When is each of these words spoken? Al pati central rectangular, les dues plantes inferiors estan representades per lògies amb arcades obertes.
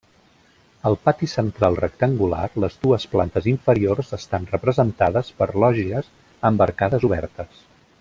Al 0.89 0.95
pati 1.07 1.27
central 1.33 1.77
rectangular, 1.81 2.41
les 2.65 2.79
dues 2.87 3.05
plantes 3.13 3.51
inferiors 3.53 4.11
estan 4.21 4.51
representades 4.57 5.33
per 5.43 5.53
lògies 5.67 6.11
amb 6.51 6.67
arcades 6.71 7.11
obertes. 7.13 7.67